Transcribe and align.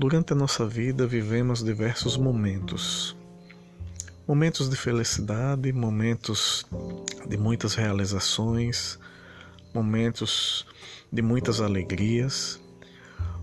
Durante 0.00 0.32
a 0.32 0.34
nossa 0.34 0.66
vida 0.66 1.06
vivemos 1.06 1.62
diversos 1.62 2.16
momentos. 2.16 3.14
Momentos 4.26 4.70
de 4.70 4.74
felicidade, 4.74 5.70
momentos 5.74 6.64
de 7.28 7.36
muitas 7.36 7.74
realizações, 7.74 8.98
momentos 9.74 10.66
de 11.12 11.20
muitas 11.20 11.60
alegrias. 11.60 12.58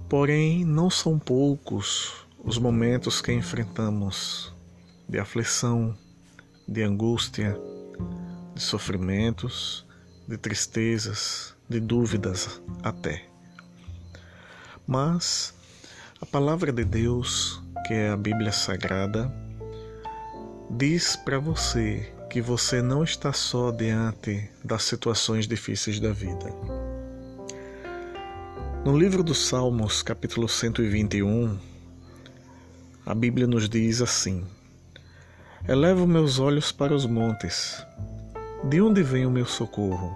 Porém, 0.10 0.66
não 0.66 0.90
são 0.90 1.20
poucos 1.20 2.26
os 2.44 2.58
momentos 2.58 3.22
que 3.22 3.32
enfrentamos 3.32 4.52
de 5.08 5.20
aflição, 5.20 5.96
de 6.68 6.82
angústia, 6.82 7.56
de 8.56 8.64
sofrimentos, 8.64 9.86
de 10.28 10.40
tristezas, 10.40 11.56
de 11.70 11.80
dúvidas 11.80 12.60
até. 12.82 13.28
Mas 14.88 15.56
a 16.20 16.26
palavra 16.26 16.72
de 16.72 16.84
Deus, 16.84 17.62
que 17.86 17.94
é 17.94 18.10
a 18.10 18.18
Bíblia 18.18 18.52
Sagrada, 18.52 19.32
diz 20.68 21.16
para 21.16 21.38
você 21.38 22.12
que 22.28 22.42
você 22.42 22.82
não 22.82 23.04
está 23.04 23.32
só 23.32 23.72
diante 23.72 24.50
das 24.64 24.82
situações 24.82 25.48
difíceis 25.48 26.00
da 26.00 26.12
vida. 26.12 26.52
No 28.84 28.98
livro 28.98 29.22
dos 29.22 29.48
Salmos, 29.48 30.02
capítulo 30.02 30.50
121, 30.50 31.56
a 33.06 33.14
Bíblia 33.14 33.46
nos 33.46 33.70
diz 33.70 34.02
assim: 34.02 34.44
Elevo 35.68 36.08
meus 36.08 36.40
olhos 36.40 36.72
para 36.72 36.96
os 36.96 37.06
montes. 37.06 37.86
De 38.64 38.82
onde 38.82 39.04
vem 39.04 39.28
o 39.28 39.32
meu 39.32 39.46
socorro? 39.46 40.16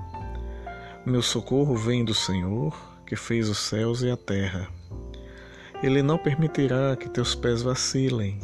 Meu 1.05 1.21
socorro 1.21 1.75
vem 1.75 2.03
do 2.03 2.13
Senhor, 2.15 2.75
que 3.05 3.15
fez 3.15 3.47
os 3.49 3.59
céus 3.59 4.01
e 4.01 4.09
a 4.09 4.17
terra. 4.17 4.80
Ele 5.83 6.01
não 6.01 6.17
permitirá 6.17 6.95
que 6.95 7.09
teus 7.09 7.33
pés 7.33 7.61
vacilem. 7.61 8.39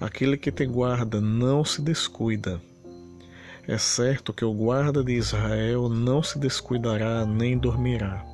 Aquele 0.00 0.36
que 0.36 0.52
te 0.52 0.66
guarda 0.66 1.20
não 1.20 1.64
se 1.64 1.80
descuida. 1.82 2.60
É 3.66 3.76
certo 3.76 4.32
que 4.32 4.44
o 4.44 4.52
guarda 4.52 5.04
de 5.04 5.12
Israel 5.12 5.88
não 5.88 6.22
se 6.22 6.38
descuidará 6.38 7.26
nem 7.26 7.58
dormirá. 7.58 8.24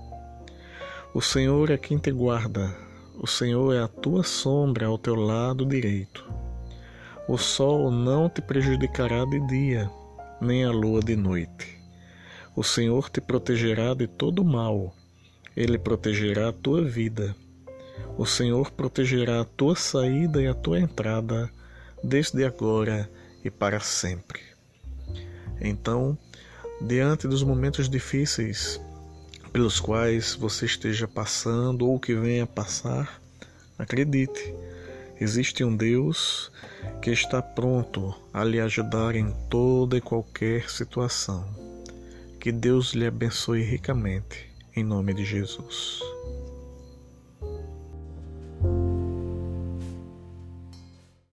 O 1.13 1.21
Senhor 1.21 1.71
é 1.71 1.77
quem 1.77 1.97
te 1.97 2.11
guarda, 2.11 2.75
o 3.21 3.27
Senhor 3.27 3.73
é 3.73 3.81
a 3.81 3.89
tua 3.89 4.25
sombra 4.25 4.87
ao 4.87 4.99
teu 4.99 5.15
lado 5.15 5.65
direito. 5.65 6.25
O 7.29 7.39
sol 7.39 7.91
não 7.91 8.29
te 8.29 8.43
prejudicará 8.43 9.25
de 9.25 9.41
dia, 9.47 9.91
nem 10.41 10.65
a 10.65 10.71
lua 10.71 11.01
de 11.01 11.17
noite. 11.17 11.79
O 12.57 12.63
Senhor 12.63 13.09
te 13.09 13.21
protegerá 13.21 13.95
de 13.95 14.07
todo 14.07 14.45
mal, 14.45 14.95
ele 15.57 15.79
protegerá 15.79 16.49
a 16.49 16.53
tua 16.53 16.85
vida. 16.85 17.35
O 18.17 18.25
Senhor 18.25 18.71
protegerá 18.71 19.41
a 19.41 19.45
tua 19.45 19.75
saída 19.75 20.41
e 20.41 20.47
a 20.47 20.55
tua 20.55 20.79
entrada, 20.79 21.51
desde 22.03 22.45
agora 22.45 23.11
e 23.45 23.51
para 23.51 23.81
sempre. 23.81 24.41
Então, 25.61 26.17
diante 26.81 27.27
dos 27.27 27.43
momentos 27.43 27.89
difíceis 27.89 28.81
pelos 29.53 29.81
quais 29.81 30.35
você 30.35 30.67
esteja 30.67 31.07
passando 31.07 31.89
ou 31.89 31.99
que 31.99 32.15
venha 32.15 32.47
passar, 32.47 33.21
acredite, 33.79 34.55
existe 35.21 35.65
um 35.65 35.77
Deus 35.77 36.51
que 37.01 37.11
está 37.11 37.41
pronto 37.41 38.15
a 38.33 38.45
lhe 38.45 38.61
ajudar 38.61 39.15
em 39.15 39.31
toda 39.49 39.97
e 39.97 40.01
qualquer 40.01 40.69
situação. 40.69 41.45
Que 42.41 42.53
Deus 42.53 42.93
lhe 42.93 43.07
abençoe 43.07 43.63
ricamente, 43.63 44.51
em 44.77 44.85
nome 44.85 45.15
de 45.15 45.25
Jesus. 45.25 46.14